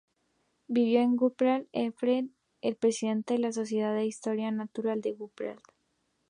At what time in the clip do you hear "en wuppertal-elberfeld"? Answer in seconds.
1.01-2.31